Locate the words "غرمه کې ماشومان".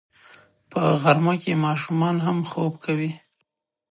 1.01-2.15